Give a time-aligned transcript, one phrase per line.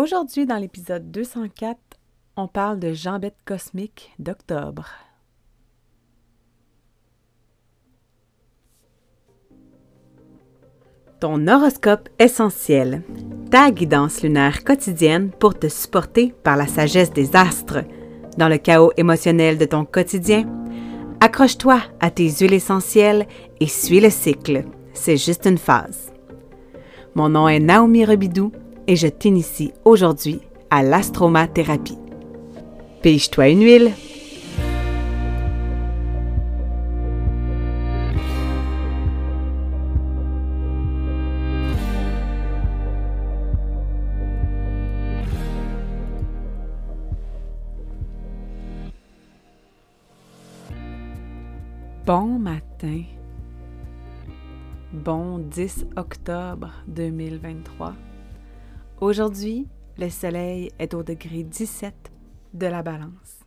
[0.00, 1.76] Aujourd'hui, dans l'épisode 204,
[2.38, 4.88] on parle de jambette cosmique d'octobre.
[11.20, 13.02] Ton horoscope essentiel,
[13.50, 17.84] ta guidance lunaire quotidienne pour te supporter par la sagesse des astres.
[18.38, 20.48] Dans le chaos émotionnel de ton quotidien,
[21.20, 23.26] accroche-toi à tes huiles essentielles
[23.60, 24.64] et suis le cycle.
[24.94, 26.10] C'est juste une phase.
[27.14, 28.50] Mon nom est Naomi Rebidou
[28.86, 30.40] et je t'initie aujourd'hui
[30.70, 31.98] à l'astromathérapie.
[33.02, 33.92] Pige-toi une huile.
[52.06, 53.04] Bon matin.
[54.92, 57.94] Bon 10 octobre 2023.
[59.00, 62.12] Aujourd'hui, le soleil est au degré 17
[62.52, 63.40] de la balance.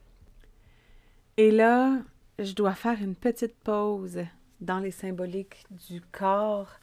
[1.38, 2.02] Et là,
[2.40, 4.22] je dois faire une petite pause
[4.62, 6.80] dans les symboliques du corps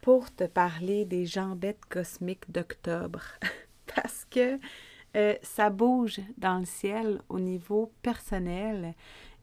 [0.00, 3.20] pour te parler des jambettes cosmiques d'octobre.
[3.94, 4.58] Parce que
[5.14, 8.94] euh, ça bouge dans le ciel au niveau personnel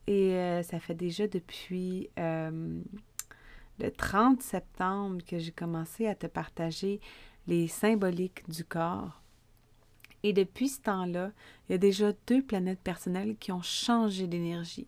[0.08, 2.82] et euh, ça fait déjà depuis euh,
[3.78, 7.00] le 30 septembre que j'ai commencé à te partager
[7.48, 9.22] les symboliques du corps.
[10.24, 11.32] Et depuis ce temps-là,
[11.68, 14.88] il y a déjà deux planètes personnelles qui ont changé d'énergie.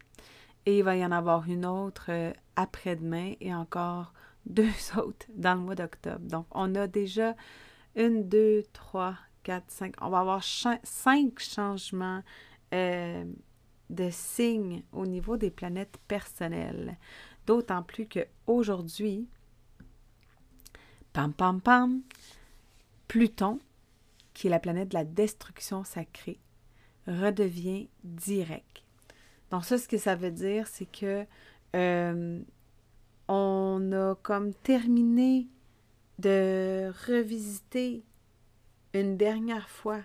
[0.65, 4.13] Et il va y en avoir une autre euh, après-demain et encore
[4.45, 6.25] deux autres dans le mois d'octobre.
[6.25, 7.35] Donc, on a déjà
[7.95, 9.93] une, deux, trois, quatre, cinq.
[10.01, 12.23] On va avoir cinq changements
[12.73, 13.23] euh,
[13.89, 16.97] de signes au niveau des planètes personnelles.
[17.45, 19.27] D'autant plus qu'aujourd'hui,
[21.13, 22.01] pam, pam, pam,
[23.07, 23.59] Pluton,
[24.33, 26.39] qui est la planète de la destruction sacrée,
[27.07, 28.83] redevient direct.
[29.51, 31.25] Donc ça, ce que ça veut dire, c'est que
[31.75, 32.41] euh,
[33.27, 35.47] on a comme terminé
[36.19, 38.03] de revisiter
[38.93, 40.01] une dernière fois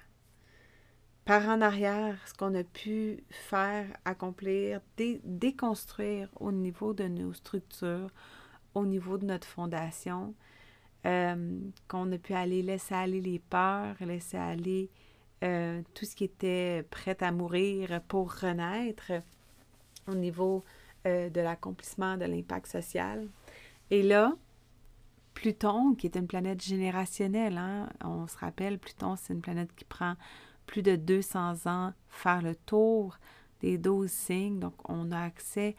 [1.25, 8.11] par en arrière ce qu'on a pu faire, accomplir, déconstruire au niveau de nos structures,
[8.75, 10.35] au niveau de notre fondation,
[11.05, 14.91] euh, qu'on a pu aller laisser aller les peurs, laisser aller
[15.43, 19.13] euh, tout ce qui était prêt à mourir pour renaître
[20.07, 20.65] au niveau
[21.07, 23.27] euh, de l'accomplissement de l'impact social.
[23.91, 24.33] Et là,
[25.35, 29.85] Pluton, qui est une planète générationnelle, hein, on se rappelle, Pluton, c'est une planète qui
[29.85, 30.15] prend
[30.67, 33.19] plus de 200 ans faire le tour
[33.61, 34.61] des 12 signes.
[34.61, 35.75] Donc, on a accès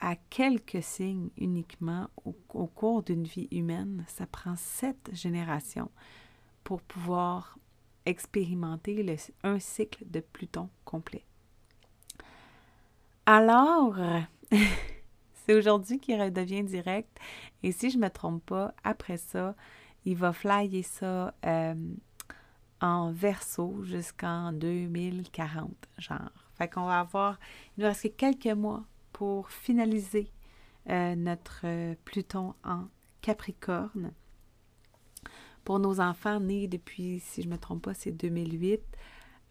[0.00, 2.32] à quelques signes uniquement au,
[2.66, 4.04] cours d'une vie humaine.
[4.08, 5.90] Ça prend sept générations
[6.64, 7.58] pour pouvoir
[8.06, 11.24] expérimenter un cycle de Pluton complet.
[13.26, 13.96] Alors,
[15.34, 17.18] c'est aujourd'hui qu'il redevient direct.
[17.62, 19.54] Et si je ne me trompe pas, après ça,
[20.04, 21.74] il va flyer ça euh,
[22.80, 26.30] en verso jusqu'en 2040, genre.
[26.54, 27.38] Fait qu'on va avoir,
[27.76, 28.84] il nous reste quelques mois
[29.18, 30.30] pour finaliser
[30.88, 32.84] euh, notre euh, Pluton en
[33.20, 34.12] Capricorne.
[35.64, 38.80] Pour nos enfants nés depuis, si je ne me trompe pas, c'est 2008,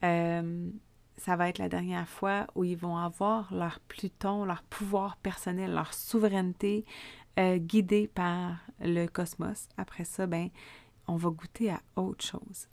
[0.05, 0.69] euh,
[1.17, 5.73] ça va être la dernière fois où ils vont avoir leur Pluton, leur pouvoir personnel,
[5.73, 6.85] leur souveraineté
[7.37, 9.67] guidée par le cosmos.
[9.75, 10.49] Après ça, ben,
[11.07, 12.69] on va goûter à autre chose.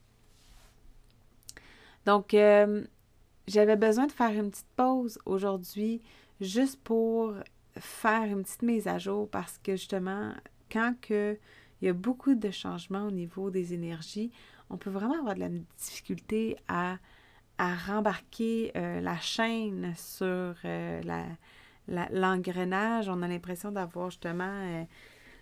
[2.06, 2.34] Donc,
[3.46, 6.02] j'avais besoin de faire une petite pause aujourd'hui
[6.40, 7.34] juste pour
[7.76, 10.32] faire une petite mise à jour parce que justement,
[10.70, 11.38] quand que
[11.82, 14.30] il y a beaucoup de changements au niveau des énergies,
[14.70, 16.96] on peut vraiment avoir de la difficulté à,
[17.58, 21.02] à rembarquer euh, la chaîne sur euh,
[21.88, 23.08] l'engrenage.
[23.08, 24.84] on a l'impression d'avoir justement euh,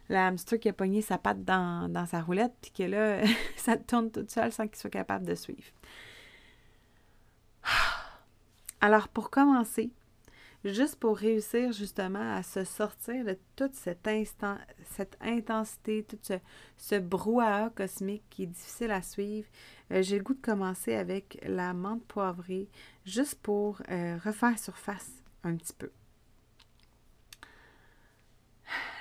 [0.08, 3.22] la hamster qui a pogné sa patte dans, dans sa roulette, puis que là,
[3.56, 5.70] ça tourne toute seule sans qu'il soit capable de suivre.
[8.84, 9.92] Alors, pour commencer,
[10.64, 14.08] juste pour réussir justement à se sortir de toute cette,
[14.90, 16.18] cette intensité, tout
[16.76, 19.46] ce, brouhaha cosmique qui est difficile à suivre,
[19.92, 22.68] euh, j'ai le goût de commencer avec la menthe poivrée,
[23.04, 25.12] juste pour euh, refaire surface
[25.44, 25.92] un petit peu.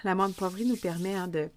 [0.04, 1.50] La menthe poivrée nous permet hein, de,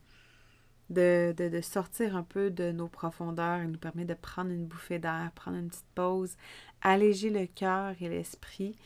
[0.90, 3.60] de, sortir un peu de nos profondeurs.
[3.60, 6.36] Elle nous permet de prendre une bouffée d'air, prendre une petite pause,
[6.82, 8.76] alléger le cœur et l'esprit.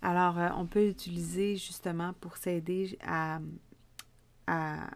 [0.00, 3.40] Alors, euh, on peut l'utiliser justement pour s'aider à,
[4.46, 4.88] à,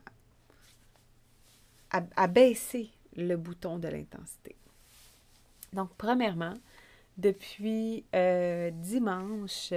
[2.26, 4.56] baisser le bouton de l'intensité.
[5.72, 6.54] Donc, premièrement,
[7.16, 9.72] depuis euh, dimanche,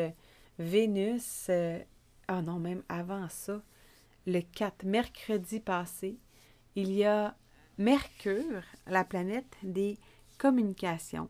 [0.58, 1.80] Vénus, euh,
[2.28, 3.62] ah non, même avant ça,
[4.28, 6.18] le 4, mercredi passé,
[6.76, 7.36] il y a
[7.78, 9.98] Mercure, la planète des
[10.38, 11.30] communications,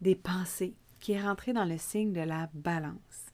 [0.00, 3.26] des pensées, qui est rentré dans le signe de la balance.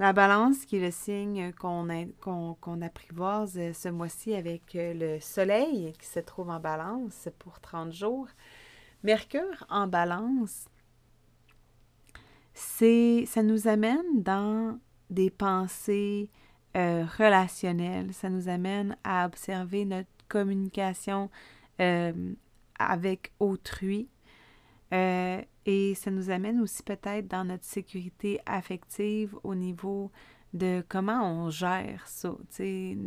[0.00, 6.18] La balance, qui est le signe qu'on apprivoise ce mois-ci avec le soleil qui se
[6.18, 8.26] trouve en balance pour 30 jours.
[9.04, 10.66] Mercure en balance,
[12.54, 14.78] c'est ça nous amène dans
[15.10, 16.28] des pensées
[16.76, 21.30] euh, relationnelles, ça nous amène à observer notre communication
[21.80, 22.34] euh,
[22.78, 24.08] avec autrui,
[24.92, 30.10] euh, et ça nous amène aussi peut-être dans notre sécurité affective au niveau
[30.52, 32.30] de comment on gère ça,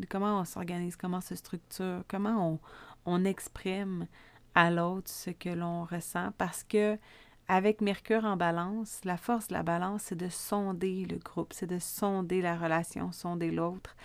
[0.10, 2.60] comment on s'organise, comment on se structure, comment
[3.06, 4.08] on exprime
[4.56, 6.32] à l'autre ce que l'on ressent.
[6.38, 6.98] Parce que
[7.48, 11.68] avec Mercure en balance, la force de la balance, c'est de sonder le groupe, c'est
[11.68, 13.96] de sonder la relation, sonder l'autre.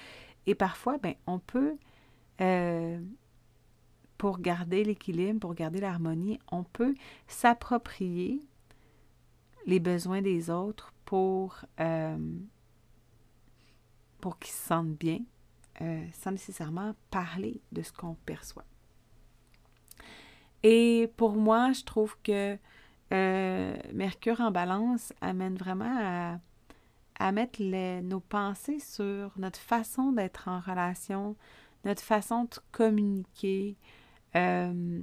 [0.47, 1.77] Et parfois, ben, on peut
[2.41, 3.01] euh,
[4.17, 6.95] pour garder l'équilibre, pour garder l'harmonie, on peut
[7.27, 8.41] s'approprier
[9.67, 12.17] les besoins des autres pour, euh,
[14.21, 15.19] pour qu'ils se sentent bien,
[15.81, 18.65] euh, sans nécessairement parler de ce qu'on perçoit.
[20.63, 22.57] Et pour moi, je trouve que
[23.13, 26.39] euh, Mercure en balance amène vraiment
[27.19, 27.63] à, mettre
[28.03, 31.37] nos pensées sur notre façon d'être en relation,
[31.85, 33.77] notre façon de communiquer,
[34.35, 35.03] euh,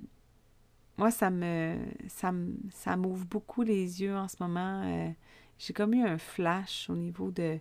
[0.98, 1.78] moi, ça me,
[2.10, 2.34] ça
[2.72, 4.84] ça m'ouvre beaucoup les yeux en ce moment.
[4.84, 5.10] Euh,
[5.58, 7.60] j'ai comme eu un flash au niveau de,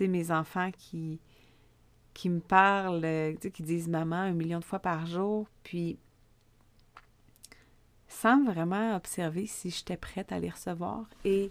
[0.00, 1.20] mes enfants qui,
[2.14, 5.98] qui me parlent, qui disent maman un million de fois par jour, puis
[8.22, 11.08] sans vraiment observer si j'étais prête à les recevoir.
[11.24, 11.50] Et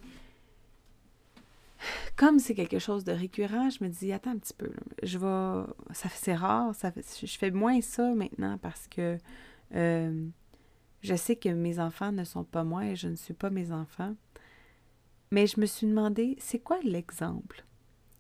[2.16, 4.72] comme c'est quelque chose de récurrent, je me dis attends un petit peu,
[5.04, 9.18] je vais, ça c'est rare, ça, je fais moins ça maintenant parce que
[9.76, 10.28] euh,
[11.02, 13.74] je sais que mes enfants ne sont pas moi et je ne suis pas mes
[13.74, 14.16] enfants.
[15.32, 17.66] Mais je me suis demandé, c'est quoi l'exemple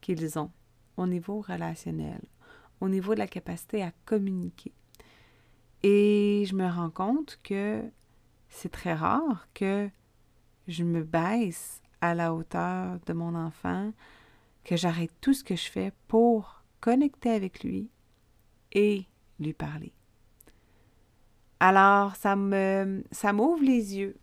[0.01, 0.51] qu'ils ont
[0.97, 2.21] au niveau relationnel,
[2.81, 4.73] au niveau de la capacité à communiquer?
[5.83, 7.81] Et je me rends compte que
[8.51, 9.89] c'est très rare que
[10.67, 13.91] je me baisse à la hauteur de mon enfant,
[14.63, 17.89] que j'arrête tout ce que je fais pour connecter avec lui
[18.73, 19.05] et
[19.39, 19.93] lui parler.
[21.59, 24.17] Alors, ça me ça m'ouvre les yeux.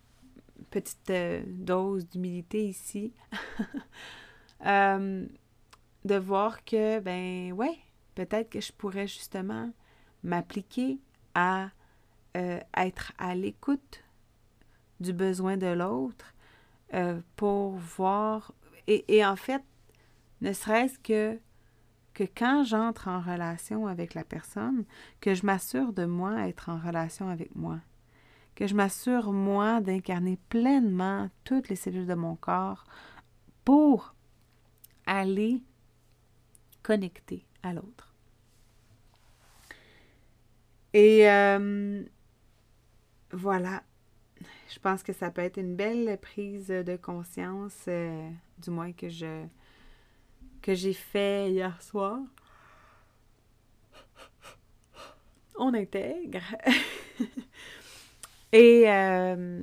[0.70, 3.12] Petite euh, dose d'humilité ici.
[4.66, 5.24] Euh,
[6.04, 7.78] de voir que, ben ouais,
[8.16, 9.70] peut-être que je pourrais justement
[10.24, 10.98] m'appliquer
[11.36, 11.70] à
[12.36, 14.02] euh, être à l'écoute
[15.00, 16.34] du besoin de l'autre
[17.36, 18.52] pour voir.
[18.86, 19.62] Et, et en fait,
[20.40, 21.38] ne serait-ce que
[22.18, 24.84] que quand j'entre en relation avec la personne,
[25.20, 27.78] que je m'assure de moi être en relation avec moi,
[28.56, 32.82] que je m'assure moi d'incarner pleinement toutes les cellules de mon corps
[33.64, 34.16] pour
[35.06, 35.62] aller
[36.82, 38.12] connecter à l'autre.
[40.92, 42.02] Et euh,
[43.30, 43.84] voilà,
[44.68, 49.08] je pense que ça peut être une belle prise de conscience, euh, du moins que
[49.08, 49.44] je
[50.60, 52.18] que j'ai fait hier soir.
[55.56, 56.42] On intègre.
[58.52, 59.62] Et euh,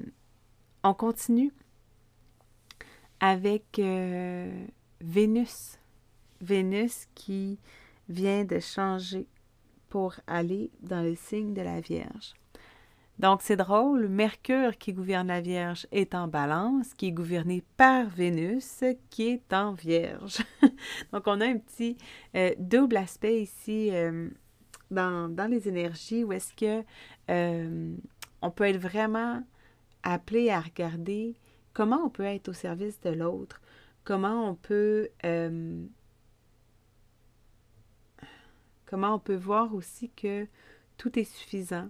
[0.83, 1.53] on continue
[3.19, 4.65] avec euh,
[5.01, 5.79] Vénus.
[6.41, 7.59] Vénus qui
[8.09, 9.27] vient de changer
[9.89, 12.35] pour aller dans le signe de la Vierge.
[13.17, 18.10] Donc, c'est drôle, Mercure qui gouverne la Vierge est en balance, qui est gouverné par
[18.10, 20.39] Vénus qui est en Vierge.
[21.13, 21.98] Donc, on a un petit
[22.36, 24.29] euh, double aspect ici euh,
[24.91, 26.84] dans, les énergies où est-ce que
[27.29, 27.95] euh,
[28.41, 29.41] on peut être vraiment
[30.03, 31.36] appelé à regarder
[31.74, 33.62] comment on peut être au service de l'autre,
[34.03, 35.10] comment on peut
[38.86, 40.48] comment on peut voir aussi que
[40.98, 41.89] tout est suffisant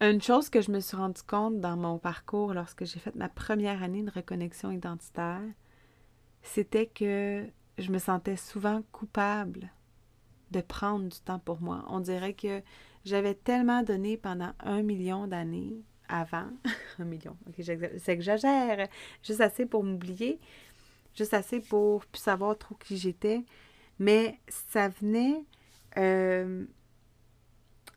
[0.00, 3.28] une chose que je me suis rendu compte dans mon parcours lorsque j'ai fait ma
[3.28, 5.40] première année de reconnexion identitaire,
[6.42, 7.46] c'était que
[7.78, 9.70] je me sentais souvent coupable
[10.50, 11.84] de prendre du temps pour moi.
[11.88, 12.62] On dirait que
[13.04, 16.48] j'avais tellement donné pendant un million d'années avant.
[16.98, 17.36] un million,
[17.98, 18.88] c'est que j'exagère.
[19.22, 20.38] Juste assez pour m'oublier,
[21.14, 23.44] juste assez pour savoir trop qui j'étais.
[23.98, 25.44] Mais ça venait.
[25.98, 26.66] Euh,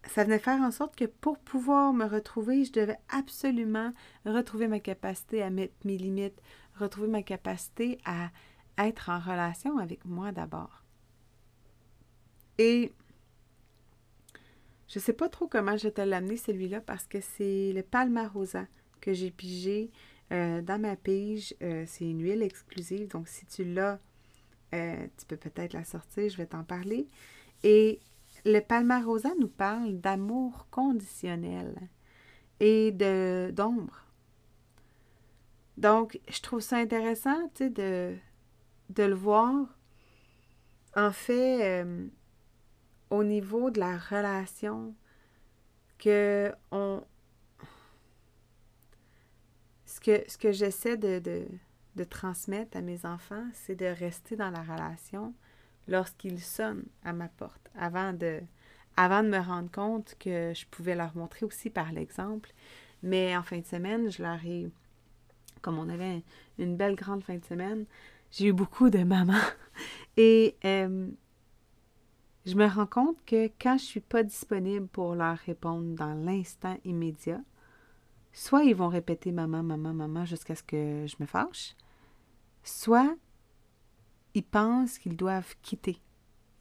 [0.10, 3.94] ça venait faire en sorte que pour pouvoir me retrouver, je devais absolument
[4.26, 6.42] retrouver ma capacité à mettre mes limites,
[6.80, 8.30] retrouver ma capacité à
[8.78, 10.84] être en relation avec moi d'abord.
[12.58, 12.94] Et
[14.88, 18.66] je ne sais pas trop comment je te l'amener celui-là parce que c'est le Palmarosa
[19.02, 19.92] que j'ai pigé
[20.32, 21.56] euh, dans ma pige.
[21.62, 24.00] Euh, c'est une huile exclusive, donc si tu l'as,
[24.74, 27.08] euh, tu peux peut-être la sortir, je vais t'en parler.
[27.64, 28.00] Et
[28.46, 31.76] le Palmarosa nous parle d'amour conditionnel
[32.60, 34.06] et de d'ombre.
[35.78, 38.18] Donc, je trouve ça intéressant, de,
[38.98, 39.54] le voir.
[40.96, 42.08] En fait, euh,
[43.10, 44.94] au niveau de la relation,
[45.98, 47.04] que on.
[49.86, 55.34] Ce que, j'essaie de transmettre à mes enfants, c'est de rester dans la relation
[55.90, 58.40] lorsqu'ils sonnent à ma porte, avant de,
[58.96, 62.54] avant de me rendre compte que je pouvais leur montrer aussi par l'exemple.
[63.02, 64.70] Mais en fin de semaine, je leur ai,
[65.62, 66.24] comme on avait
[66.58, 67.86] une belle grande fin de semaine,
[68.32, 69.34] j'ai eu beaucoup de mamans.
[70.18, 71.08] Et euh,
[72.46, 76.14] je me rends compte que quand je ne suis pas disponible pour leur répondre dans
[76.14, 77.42] l'instant immédiat,
[78.32, 81.76] soit ils vont répéter maman, maman, maman jusqu'à ce que je me fâche,
[82.64, 83.16] soit
[84.34, 86.02] ils pensent qu'ils doivent quitter.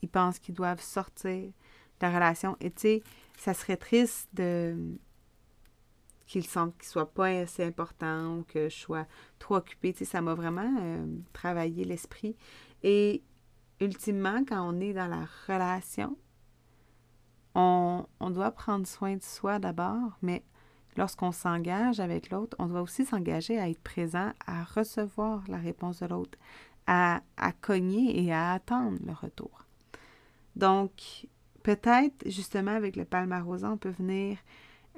[0.03, 1.53] Ils pensent qu'ils doivent sortir de
[2.01, 2.57] la relation.
[2.61, 3.03] Et tu sais,
[3.37, 4.99] ça serait triste de
[6.27, 9.07] qu'ils sentent qu'ils ne soient pas assez importants ou que je sois
[9.39, 9.93] trop occupée.
[9.93, 12.37] Tu sais, ça m'a vraiment euh, travaillé l'esprit.
[12.83, 13.23] Et
[13.81, 16.17] ultimement, quand on est dans la relation,
[17.55, 20.45] on, on doit prendre soin de soi d'abord, mais
[20.99, 26.01] lorsqu'on s'engage avec l'autre, on doit aussi s'engager à être présent, à recevoir la réponse
[26.01, 26.39] de l'autre,
[26.89, 29.67] à, cogner et à attendre le retour.
[30.57, 31.27] Donc,
[31.63, 34.39] peut-être justement avec le palmarosa, on peut venir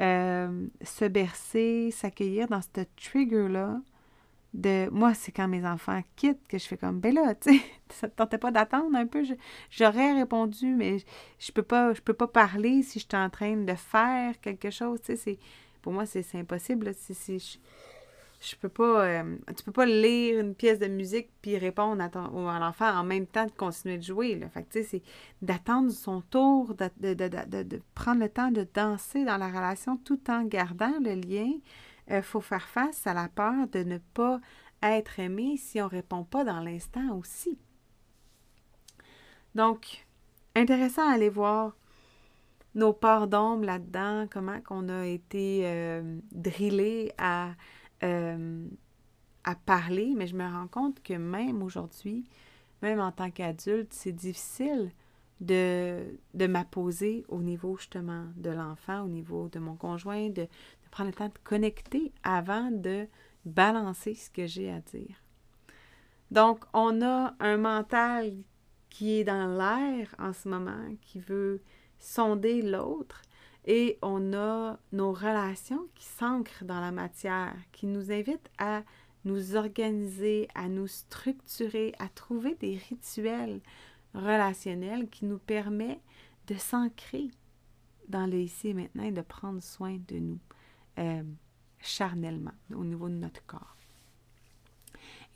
[0.01, 3.81] euh, se bercer, s'accueillir dans ce trigger-là.
[4.55, 7.65] De moi, c'est quand mes enfants quittent que je fais comme ben là, tu sais,
[7.91, 9.25] ça tentait pas d'attendre un peu.
[9.71, 10.99] J'aurais répondu, mais
[11.39, 14.71] je peux pas, je peux pas parler si je suis en train de faire quelque
[14.71, 15.01] chose.
[15.03, 15.39] Tu sais,
[15.83, 16.93] pour moi, c'est impossible.
[18.57, 19.05] Peux pas.
[19.05, 22.91] Euh, tu peux pas lire une pièce de musique puis répondre à, ton, à l'enfant
[22.91, 24.35] en même temps de continuer de jouer.
[24.37, 24.49] Là.
[24.49, 25.03] Fait tu sais, c'est
[25.43, 30.45] d'attendre son tour, de, de, prendre le temps de danser dans la relation tout en
[30.45, 31.53] gardant le lien.
[32.09, 34.41] Il euh, faut faire face à la peur de ne pas
[34.83, 37.59] être aimé si on répond pas dans l'instant aussi.
[39.55, 40.07] Donc,
[40.57, 41.77] intéressant à aller voir
[42.75, 47.51] nos parts d'ombre là-dedans, comment qu'on a été euh, drillé à
[48.03, 48.67] euh,
[49.45, 52.25] à parler, mais je me rends compte que même aujourd'hui,
[52.83, 54.91] même en tant qu'adulte, c'est difficile
[55.41, 60.49] de, de m'apposer au niveau justement de l'enfant, au niveau de mon conjoint, de, de,
[60.91, 63.07] prendre le temps de connecter avant de
[63.45, 65.17] balancer ce que j'ai à dire.
[66.31, 68.35] Donc, on a un mental
[68.91, 71.63] qui est dans l'air en ce moment, qui veut
[71.99, 73.23] sonder l'autre,
[73.73, 78.83] et on a nos relations qui s'ancrent dans la matière, qui nous invitent à
[79.25, 83.61] nous organiser, à nous structurer, à trouver des rituels
[84.13, 86.03] relationnels qui nous permettent
[86.49, 87.31] de s'ancrer
[88.09, 90.41] dans le ici et maintenant et de prendre soin de nous
[90.99, 91.23] euh,
[91.79, 93.77] charnellement au niveau de notre corps.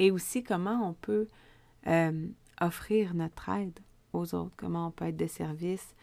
[0.01, 1.29] Et aussi comment on peut
[1.87, 2.27] euh,
[2.61, 3.79] offrir notre aide
[4.13, 5.95] aux autres, comment on peut être de service,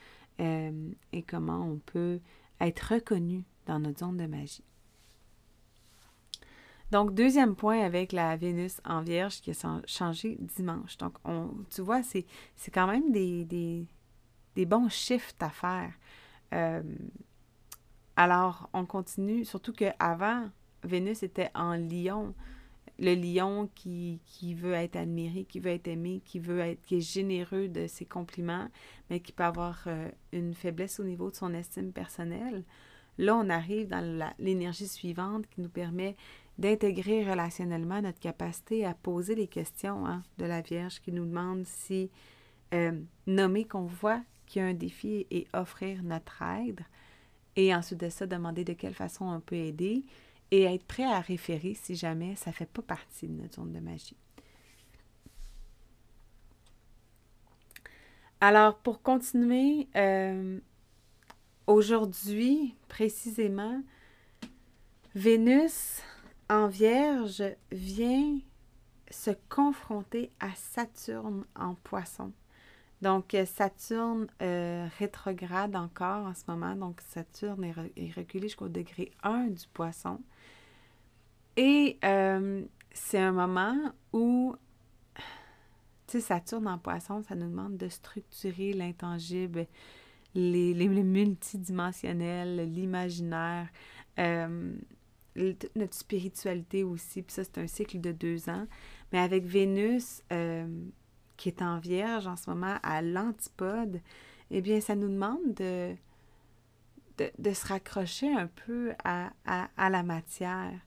[0.42, 2.20] euh, et comment on peut
[2.60, 4.64] être reconnu dans notre zone de magie.
[6.92, 10.98] Donc, deuxième point avec la Vénus en Vierge qui a changé dimanche.
[10.98, 12.26] Donc, on, tu vois, c'est,
[12.74, 13.88] quand même des,
[14.66, 15.94] bons shifts à faire.
[16.54, 16.84] Euh,
[18.18, 20.50] alors, on continue, surtout qu'avant,
[20.84, 22.36] Vénus était en lion
[23.02, 24.20] le lion qui,
[24.54, 28.06] veut être admiré, qui veut être aimé, qui veut être, qui est généreux de ses
[28.06, 28.68] compliments,
[29.10, 32.64] mais qui peut avoir euh, une faiblesse au niveau de son estime personnelle.
[33.18, 36.16] Là, on arrive dans l'énergie suivante qui nous permet
[36.60, 41.66] d'intégrer relationnellement notre capacité à poser les questions hein, de la Vierge qui nous demande
[41.66, 42.12] si
[42.76, 42.92] euh,
[43.26, 46.82] nommer qu'on voit qu'il y a un défi et offrir notre aide.
[47.56, 50.04] Et ensuite de ça, demander de quelle façon on peut aider
[50.52, 53.72] et être prêt à référer si jamais ça ne fait pas partie de notre zone
[53.72, 54.18] de magie.
[58.42, 60.60] Alors, pour continuer, euh,
[61.68, 63.82] aujourd'hui, précisément,
[65.14, 66.02] Vénus
[66.50, 68.40] en Vierge vient
[69.12, 72.32] se confronter à Saturne en Poisson.
[73.02, 76.76] Donc, Saturne rétrograde encore en ce moment.
[76.76, 80.20] Donc, Saturne est, reculé jusqu'au degré 1 du poisson.
[81.58, 81.98] Et
[82.94, 84.56] c'est un moment où,
[86.08, 89.68] tu sais, Saturne en poisson, ça nous demande de structurer l'intangible,
[90.34, 90.88] les, les,
[92.66, 93.68] l'imaginaire,
[94.20, 94.74] euh,
[95.76, 97.22] notre spiritualité aussi.
[97.22, 98.68] Puis ça, c'est un cycle de deux ans.
[99.12, 100.68] Mais avec Vénus, euh,
[101.38, 104.00] qui est en vierge en ce moment, à l'antipode,
[104.52, 105.96] eh bien, ça nous demande de,
[107.18, 110.80] de, se raccrocher un peu à, à la matière.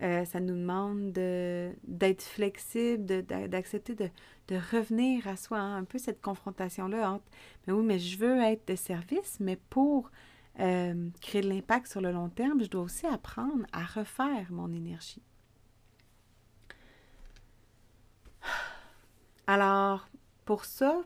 [0.00, 4.10] Euh, ça nous demande d'être flexible, d'accepter de,
[4.72, 7.24] revenir à soi, hein, un peu cette confrontation-là entre,
[7.66, 10.10] mais oui, mais je veux être de service, mais pour
[10.60, 14.72] euh, créer de l'impact sur le long terme, je dois aussi apprendre à refaire mon
[14.72, 15.22] énergie.
[19.46, 20.08] Alors,
[20.44, 21.02] pour ça,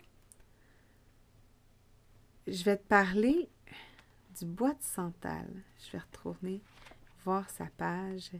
[2.46, 3.48] je vais te parler
[4.38, 5.48] du bois de santal.
[5.78, 6.60] Je vais retourner
[7.24, 8.30] voir sa page.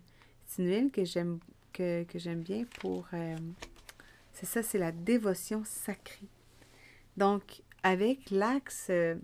[0.57, 1.39] Que j'aime
[1.73, 3.37] que, j'aime bien pour euh,
[4.33, 6.29] c'est ça, c'est la dévotion sacrée.
[7.17, 9.15] Donc, avec l'axe euh,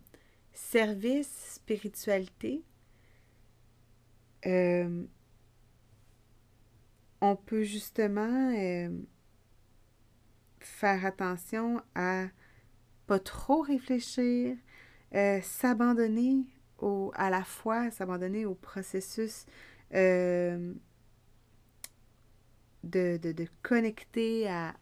[0.55, 2.63] service, spiritualité,
[4.47, 5.05] euh,
[7.21, 8.53] on peut justement
[10.61, 12.27] faire attention à
[13.07, 14.57] pas trop réfléchir,
[15.43, 16.47] s'abandonner
[17.15, 19.47] à la fois, s'abandonner au processus
[22.91, 24.75] de, connecter à,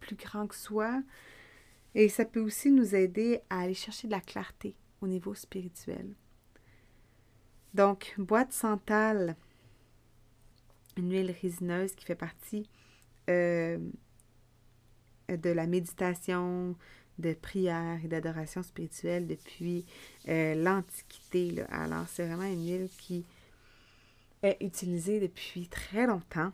[0.00, 1.02] plus grand que soi.
[1.94, 6.14] Et ça peut aussi nous aider à aller chercher de la clarté au niveau spirituel.
[7.74, 9.36] Donc, boîte santal,
[10.96, 12.68] une huile résineuse qui fait partie
[13.28, 13.78] euh,
[15.28, 16.76] de la méditation,
[17.18, 19.84] de prière et d'adoration spirituelle depuis
[20.28, 21.62] euh, l'Antiquité.
[21.70, 23.24] Alors, c'est vraiment une huile qui
[24.42, 26.52] est utilisée depuis très longtemps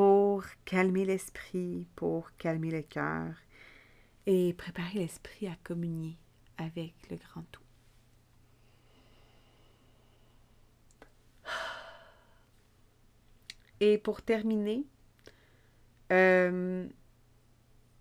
[0.00, 3.34] pour calmer l'esprit, pour calmer le cœur
[4.24, 6.16] et préparer l'esprit à communier
[6.56, 7.60] avec le grand tout.
[13.80, 14.86] Et pour terminer,
[16.12, 16.88] euh,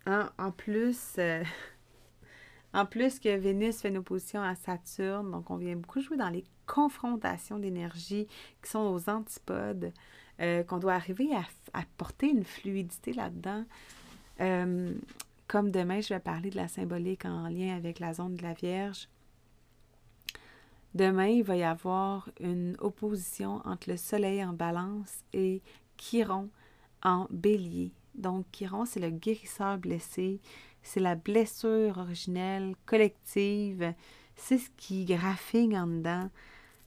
[0.05, 1.43] en, plus, euh,
[2.73, 6.29] en plus que Vénus fait une opposition à Saturne, donc on vient beaucoup jouer dans
[6.29, 8.25] les confrontations d'énergie
[8.63, 9.91] qui sont aux antipodes.
[10.41, 11.29] Euh, qu'on doit arriver
[11.73, 13.65] à, porter une fluidité là-dedans.
[14.39, 14.93] Euh,
[15.47, 18.53] comme demain, je vais parler de la symbolique en lien avec la zone de la
[18.53, 19.09] Vierge.
[20.95, 25.61] Demain, il va y avoir une opposition entre le Soleil en balance et
[25.97, 26.49] Chiron
[27.03, 27.91] en bélier.
[28.15, 30.39] Donc, Chiron, c'est le guérisseur blessé,
[30.83, 33.93] c'est la blessure originelle, collective,
[34.37, 36.29] c'est ce qui graphine en dedans,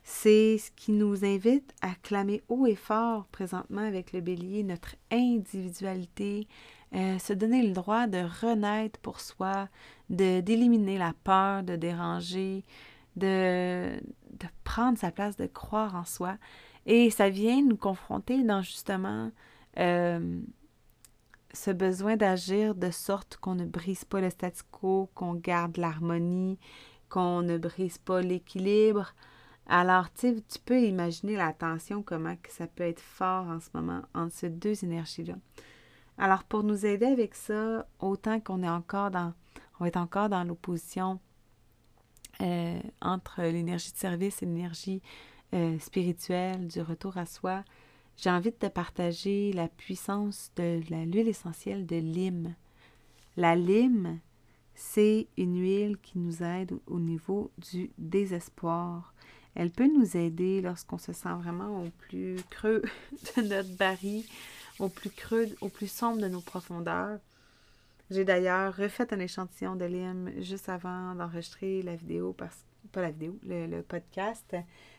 [0.02, 4.96] c'est ce qui nous invite à clamer haut et fort présentement avec le bélier notre
[5.10, 6.48] individualité,
[6.94, 9.68] euh, se donner le droit de renaître pour soi,
[10.10, 12.64] de d'éliminer la peur, de déranger,
[13.16, 13.92] de,
[14.38, 16.36] de prendre sa place, de croire en soi.
[16.86, 19.30] Et ça vient nous confronter dans justement
[19.78, 20.40] euh,
[21.52, 26.58] ce besoin d'agir de sorte qu'on ne brise pas le statu quo, qu'on garde l'harmonie,
[27.08, 29.14] qu'on ne brise pas l'équilibre,
[29.66, 34.02] alors, tu peux imaginer la tension, comment que ça peut être fort en ce moment
[34.14, 35.36] entre ces deux énergies-là.
[36.18, 39.32] Alors, pour nous aider avec ça, autant qu'on est encore dans,
[39.80, 41.20] on être encore dans l'opposition
[42.40, 45.02] euh, entre l'énergie de service et l'énergie
[45.54, 47.64] euh, spirituelle, du retour à soi,
[48.16, 52.54] j'ai envie de te partager la puissance de l'huile essentielle de lime.
[53.36, 54.20] La lime,
[54.74, 59.11] c'est une huile qui nous aide au niveau du désespoir.
[59.54, 62.82] Elle peut nous aider lorsqu'on se sent vraiment au plus creux
[63.36, 64.24] de notre baril,
[64.78, 67.18] au plus creux, au plus sombre de nos profondeurs.
[68.10, 73.10] J'ai d'ailleurs refait un échantillon de lime juste avant d'enregistrer la vidéo, parce, pas la
[73.10, 74.56] vidéo, le, podcast,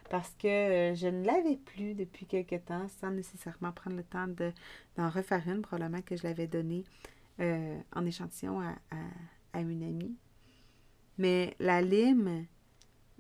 [0.10, 4.28] parce que euh, je ne l'avais plus depuis quelque temps sans nécessairement prendre le temps
[4.98, 6.84] d'en refaire une, probablement que je l'avais donnée
[7.39, 8.76] euh, en échantillon à,
[9.54, 10.16] à une amie.
[11.18, 12.46] Mais la lime,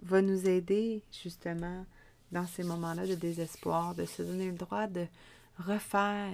[0.03, 1.85] va nous aider justement
[2.31, 5.05] dans ces moments-là de désespoir, de se donner le droit de
[5.59, 6.33] refaire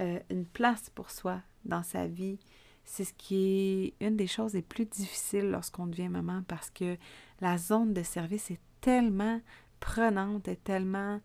[0.00, 2.38] euh, une place pour soi dans sa vie.
[2.84, 6.96] C'est ce qui est une des choses les plus difficiles lorsqu'on devient maman parce que
[7.40, 9.40] la zone de service est tellement
[9.78, 11.20] prenante, est tellement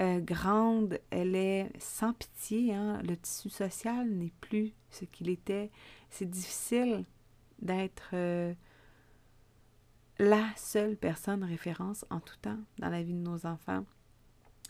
[0.00, 2.74] euh, grande, elle est sans pitié.
[2.74, 3.00] Hein?
[3.04, 5.70] Le tissu social n'est plus ce qu'il était.
[6.10, 7.04] c'est difficile
[7.62, 8.52] d'être euh,
[10.18, 13.84] la seule personne référence en tout temps dans la vie de nos enfants,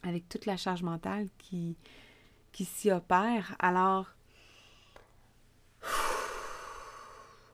[0.02, 1.76] avec toute la charge mentale qui,
[2.52, 3.54] qui s'y opère.
[3.58, 4.12] Alors,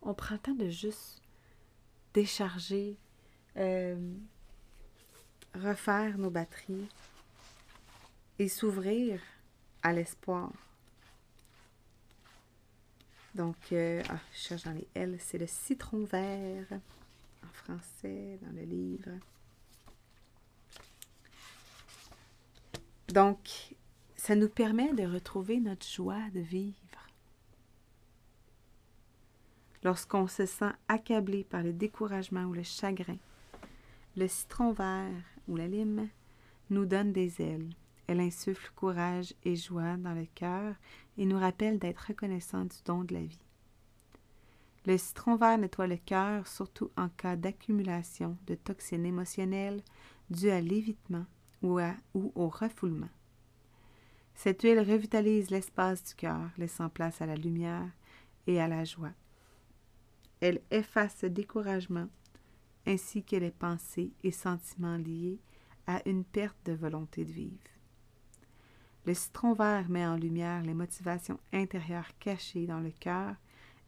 [0.03, 1.23] on prend le temps de juste
[2.15, 2.97] décharger,
[3.57, 4.15] euh,
[5.55, 6.89] refaire nos batteries
[8.39, 9.21] et s'ouvrir
[9.83, 10.51] à l'espoir.
[13.35, 16.67] Donc, euh, ah, je cherche dans les L, c'est le citron vert
[17.53, 19.11] français dans le livre.
[23.09, 23.75] Donc,
[24.17, 26.77] ça nous permet de retrouver notre joie de vivre.
[29.83, 33.19] Lorsqu'on se sent accablé par le découragement ou le chagrin,
[34.17, 35.11] le citron vert
[35.49, 36.09] ou la lime
[36.71, 37.71] nous donne des ailes.
[38.07, 40.75] Elle insuffle courage et joie dans le cœur
[41.19, 43.39] et nous rappelle d'être reconnaissant du don de la vie.
[44.85, 49.83] Le citron vert nettoie le cœur, surtout en cas d'accumulation de toxines émotionnelles
[50.31, 51.27] dues à l'évitement
[51.63, 51.81] ou,
[52.35, 53.11] au refoulement.
[54.35, 57.89] Cette huile revitalise l'espace du cœur, laissant place à la lumière
[58.47, 59.13] et à la joie.
[60.41, 62.09] Elle efface le découragement
[62.87, 65.39] ainsi que les pensées et sentiments liés
[65.87, 67.59] à une perte de volonté de vivre.
[69.05, 73.37] Le citron vert met en lumière les motivations intérieures cachées dans le cœur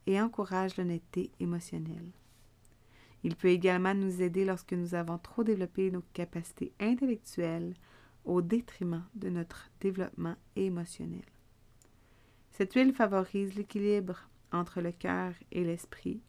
[0.06, 2.10] et encourage l'honnêteté émotionnelle.
[3.22, 7.74] Il peut également nous aider lorsque nous avons trop développé nos capacités intellectuelles
[8.24, 11.24] au détriment de notre développement émotionnel.
[12.50, 16.22] Cette huile favorise l'équilibre entre le cœur et l'esprit.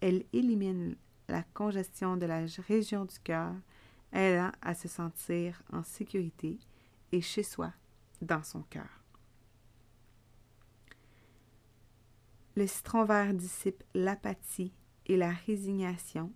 [0.00, 0.96] Elle élimine
[1.28, 3.54] la congestion de la région du cœur,
[4.12, 6.58] aidant à se sentir en sécurité
[7.12, 7.72] et chez soi
[8.20, 8.99] dans son cœur.
[12.56, 14.72] Le citron vert dissipe l'apathie
[15.06, 16.32] et la résignation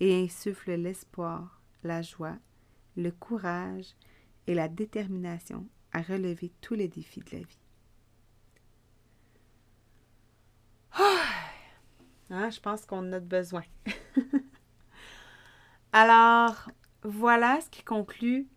[0.00, 2.36] et insuffle l'espoir, la joie,
[2.96, 3.94] le courage
[4.46, 7.58] et la détermination à relever tous les défis de la vie.
[12.30, 13.62] Ah, je pense qu'on a besoin.
[15.92, 16.70] Alors,
[17.02, 18.48] voilà ce qui conclut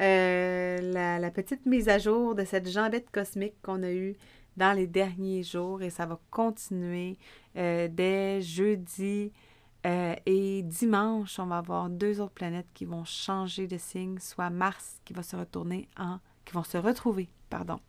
[0.00, 4.16] euh, la, petite mise à jour de cette jambette cosmique qu'on a eue
[4.56, 7.18] dans les derniers jours et ça va continuer
[7.56, 9.32] euh, dès jeudi
[9.86, 11.38] euh, et dimanche.
[11.38, 15.22] On va avoir deux autres planètes qui vont changer de signe, soit Mars qui va
[15.22, 17.80] se retourner en, qui vont se retrouver, pardon,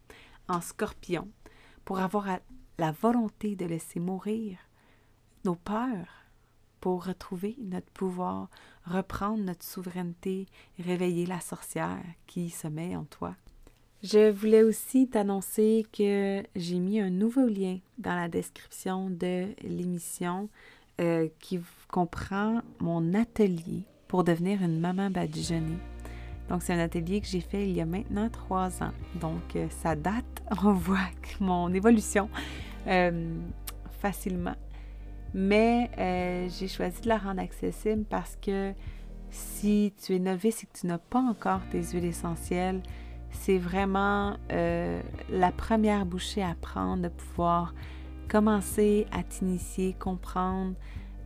[0.48, 1.28] en Scorpion
[1.86, 2.28] pour avoir
[2.78, 4.58] la volonté de laisser mourir
[5.46, 6.26] nos peurs
[6.80, 8.50] pour retrouver notre pouvoir,
[8.86, 13.36] reprendre notre souveraineté, réveiller la sorcière qui sommeille en toi.
[14.04, 20.50] Je voulais aussi t'annoncer que j'ai mis un nouveau lien dans la description de l'émission
[21.02, 25.80] euh, qui comprend mon atelier pour devenir une maman badigeonnée.
[26.48, 28.94] Donc, c'est un atelier que j'ai fait il y a maintenant trois ans.
[29.16, 30.44] Donc, euh, ça date.
[30.64, 31.00] On voit
[31.40, 32.30] mon évolution
[32.86, 33.36] euh,
[34.00, 34.56] facilement.
[35.34, 35.90] Mais
[36.58, 38.74] j'ai choisi de la rendre accessible parce que
[39.30, 42.82] si tu es novice et que tu n'as pas encore tes huiles essentielles,
[43.32, 47.74] c'est vraiment euh, la première bouchée à prendre de pouvoir
[48.28, 50.74] commencer à t'initier, comprendre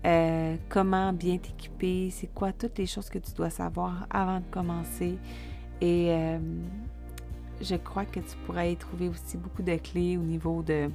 [0.06, 4.46] euh, comment bien t'équiper, c'est quoi toutes les choses que tu dois savoir avant de
[4.52, 5.18] commencer.
[5.82, 6.16] Et
[7.60, 10.92] je crois que tu pourrais y trouver aussi beaucoup de clés au niveau de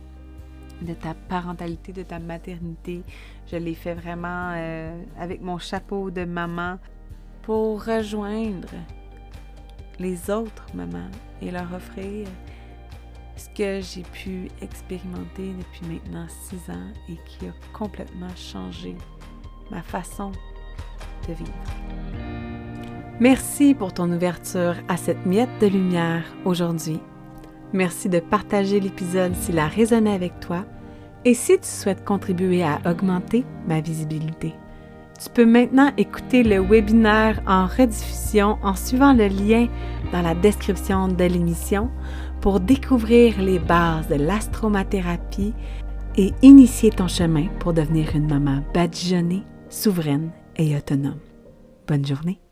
[0.83, 3.03] de ta parentalité, de ta maternité.
[3.47, 6.79] Je l'ai fait vraiment euh, avec mon chapeau de maman
[7.43, 8.69] pour rejoindre
[9.99, 11.11] les autres mamans
[11.43, 12.27] et leur offrir
[13.37, 18.97] ce que j'ai pu expérimenter depuis maintenant six ans et qui a complètement changé
[19.71, 20.33] ma façon
[21.29, 21.53] de vivre.
[23.21, 27.01] Merci pour ton ouverture à cette miette de lumière aujourd'hui.
[27.73, 30.65] Merci de partager l'épisode s'il a résonné avec toi
[31.25, 34.55] et si tu souhaites contribuer à augmenter ma visibilité.
[35.23, 39.69] Tu peux maintenant écouter le webinaire en rediffusion en suivant le lien
[40.13, 41.91] dans la description de l'émission
[42.41, 45.55] pour découvrir les bases de l'astromathérapie
[46.17, 51.19] et initier ton chemin pour devenir une maman badigeonnée, souveraine et autonome.
[51.87, 52.46] Bonne journée!